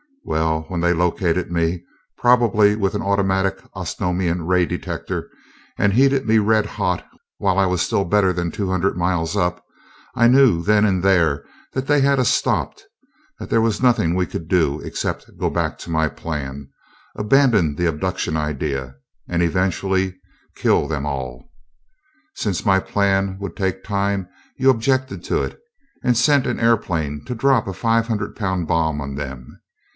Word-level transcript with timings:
Well, 0.23 0.63
when 0.67 0.81
they 0.81 0.93
located 0.93 1.51
me 1.51 1.83
probably 2.17 2.75
with 2.75 2.95
an 2.95 3.01
automatic 3.03 3.59
Osnomian 3.75 4.47
ray 4.47 4.65
detector 4.65 5.29
and 5.77 5.93
heated 5.93 6.27
me 6.27 6.37
red 6.39 6.65
hot 6.65 7.05
while 7.37 7.57
I 7.59 7.65
was 7.67 7.81
still 7.81 8.05
better 8.05 8.31
than 8.33 8.49
two 8.51 8.69
hundred 8.69 8.97
miles 8.97 9.35
up, 9.35 9.63
I 10.15 10.27
knew 10.27 10.63
then 10.63 10.85
and 10.85 11.03
there 11.03 11.43
that 11.73 11.85
they 11.87 12.01
had 12.01 12.19
us 12.19 12.29
stopped; 12.29 12.83
that 13.39 13.49
there 13.49 13.61
was 13.61 13.81
nothing 13.81 14.15
we 14.15 14.25
could 14.25 14.47
do 14.47 14.79
except 14.81 15.37
go 15.37 15.49
back 15.51 15.77
to 15.79 15.91
my 15.91 16.07
plan, 16.07 16.69
abandon 17.15 17.75
the 17.75 17.87
abduction 17.87 18.35
idea, 18.37 18.95
and 19.27 19.43
eventually 19.43 20.19
kill 20.55 20.87
them 20.87 21.05
all. 21.05 21.49
Since 22.35 22.65
my 22.65 22.79
plan 22.79 23.37
would 23.39 23.55
take 23.55 23.83
time, 23.83 24.27
you 24.57 24.69
objected 24.71 25.23
to 25.25 25.43
it, 25.43 25.59
and 26.03 26.17
sent 26.17 26.47
an 26.47 26.59
airplane 26.59 27.23
to 27.25 27.35
drop 27.35 27.67
a 27.67 27.73
five 27.73 28.07
hundred 28.07 28.35
pound 28.35 28.67
bomb 28.67 28.99
on 29.01 29.15
them. 29.15 29.59